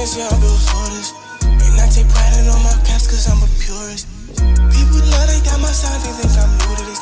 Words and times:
this, 0.00 0.16
I'm 0.16 0.40
built 0.40 0.60
for 0.64 0.86
this. 0.96 1.12
And 1.44 1.76
I 1.76 1.84
take 1.92 2.08
pride 2.08 2.32
in 2.40 2.48
all 2.48 2.62
my 2.64 2.72
caps, 2.88 3.04
cause 3.04 3.28
I'm 3.28 3.36
a 3.44 3.48
purist. 3.60 4.08
People 4.72 5.00
love, 5.12 5.28
they 5.28 5.40
got 5.44 5.60
my 5.60 5.68
sound, 5.68 6.00
they 6.00 6.12
think 6.16 6.32
I'm 6.40 6.48
new 6.56 6.72
to 6.72 6.84
this. 6.88 7.00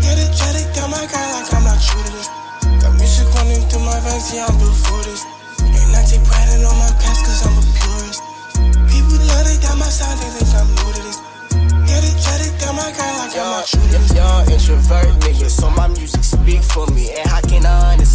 Yeah, 0.00 0.14
they 0.16 0.28
try 0.32 0.50
to 0.56 0.64
tell 0.72 0.88
my 0.88 1.04
guy 1.04 1.24
like 1.36 1.52
I'm 1.52 1.64
not 1.64 1.76
true 1.76 2.00
to 2.00 2.12
this. 2.16 2.28
Got 2.80 2.96
music 2.96 3.28
running 3.36 3.60
through 3.68 3.84
my 3.84 4.00
veins, 4.00 4.32
yeah, 4.32 4.48
I'm 4.48 4.56
built 4.56 4.76
for 4.80 5.00
this. 5.04 5.22
And 5.60 5.92
I 5.92 6.00
take 6.08 6.24
pride 6.24 6.48
in 6.56 6.64
all 6.64 6.76
my 6.80 6.88
caps, 6.96 7.20
cause 7.20 7.40
I'm 7.44 7.52
a 7.52 7.62
purist. 7.76 8.20
People 8.88 9.20
love, 9.28 9.44
they 9.44 9.58
got 9.60 9.76
my 9.76 9.90
sound, 9.92 10.16
they 10.16 10.30
think 10.32 10.56
I'm 10.56 10.68
new 10.72 10.88
to 10.88 11.02
this. 11.04 11.18
Yeah, 11.84 12.00
they 12.00 12.14
try 12.16 12.36
to 12.40 12.48
tell 12.56 12.72
my 12.72 12.88
guy 12.96 13.12
like 13.20 13.36
y'all, 13.36 13.44
I'm 13.44 13.60
not 13.60 13.68
true 13.68 13.84
to 13.84 13.98
this. 14.00 14.16
Y'all 14.16 14.40
introvert 14.48 15.12
niggas, 15.20 15.52
so 15.52 15.68
my 15.76 15.88
music 15.92 16.24
speak 16.24 16.64
for 16.64 16.88
me. 16.96 17.12
And 17.12 17.28
how 17.28 17.44
can 17.44 17.66
I 17.68 17.92
understand? 17.92 18.11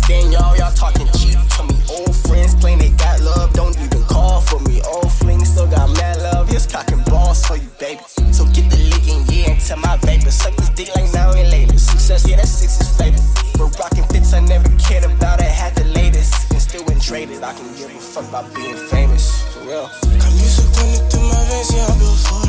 I 17.48 17.54
can 17.54 17.74
give 17.78 17.96
a 17.96 18.00
fuck 18.00 18.28
about 18.28 18.54
being 18.54 18.76
famous, 18.76 19.42
for 19.54 19.62
real. 19.62 19.88
Got 20.20 20.34
music 20.34 20.68
running 20.76 21.10
through 21.10 21.22
my 21.22 21.46
veins, 21.48 21.74
yeah, 21.74 21.86
I'm 21.88 21.98
built 21.98 22.20
for 22.20 22.47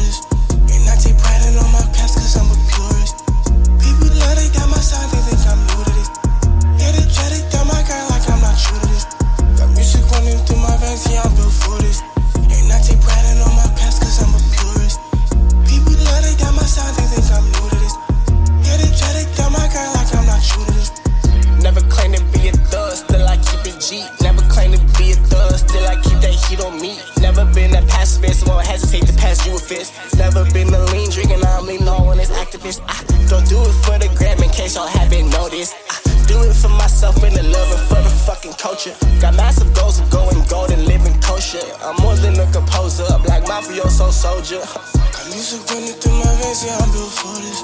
I 26.48 26.56
keep 26.56 26.60
that 26.60 26.64
heat 26.64 26.72
on 26.72 26.80
me. 26.80 26.96
Never 27.20 27.44
been 27.52 27.76
a 27.76 27.82
pacifist, 27.86 28.48
won't 28.48 28.66
hesitate 28.66 29.06
to 29.06 29.12
pass 29.20 29.44
you 29.46 29.56
a 29.56 29.58
fist. 29.58 29.92
Never 30.16 30.44
been 30.52 30.72
a 30.72 30.80
lean 30.96 31.10
drinking, 31.10 31.44
I'm 31.44 31.66
leaning 31.66 31.88
on 31.88 32.06
when 32.06 32.18
it's 32.18 32.30
activist. 32.30 32.80
I 32.88 33.04
don't 33.28 33.44
do 33.48 33.60
it 33.60 33.76
for 33.84 33.98
the 34.00 34.08
gram 34.16 34.40
in 34.42 34.48
case 34.50 34.76
y'all 34.76 34.88
haven't 34.88 35.28
noticed. 35.28 35.76
I 35.92 36.00
do 36.24 36.40
it 36.48 36.56
for 36.56 36.72
myself 36.72 37.20
and 37.22 37.36
the 37.36 37.44
love 37.44 37.68
and 37.68 37.84
for 37.88 38.00
the 38.00 38.12
fucking 38.24 38.56
culture. 38.56 38.96
Got 39.20 39.36
massive 39.36 39.74
goals 39.76 40.00
of 40.00 40.08
going 40.08 40.40
gold 40.48 40.70
and 40.72 40.84
living 40.88 41.20
kosher. 41.20 41.60
I'm 41.84 41.96
more 42.00 42.16
than 42.16 42.40
a 42.40 42.48
composer, 42.48 43.04
a 43.12 43.18
black 43.20 43.44
mafioso 43.44 44.08
soldier. 44.08 44.64
Got 44.64 45.26
music 45.28 45.60
running 45.68 45.96
through 46.00 46.16
my 46.16 46.32
veins, 46.40 46.64
yeah, 46.64 46.80
I'm 46.80 46.88
built 46.96 47.12
for 47.12 47.36
this. 47.44 47.60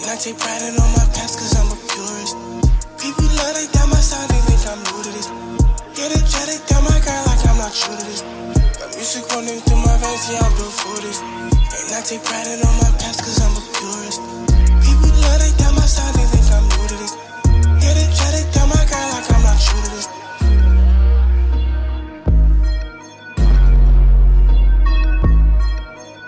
And 0.00 0.08
I 0.08 0.16
take 0.16 0.40
pride 0.40 0.64
in 0.64 0.80
all 0.80 0.92
my 0.96 1.04
past, 1.12 1.36
cause 1.36 1.52
I'm 1.60 1.68
a 1.68 1.76
purist. 1.92 2.34
People 2.96 3.28
love 3.36 3.52
they 3.52 3.68
down 3.76 3.92
my 3.92 4.00
sound, 4.00 4.32
they 4.32 4.40
think 4.48 4.64
I'm 4.64 4.80
new 4.80 5.04
to 5.04 5.12
this. 5.12 5.23
take 12.04 12.22
pride 12.22 12.46
in 12.46 12.60
all 12.66 12.72
my 12.74 12.90
past 12.98 13.20
cause 13.24 13.40
I'm 13.40 13.56
a 13.56 13.60
purist. 13.72 14.20
People 14.84 15.08
love 15.22 15.40
it. 15.40 15.63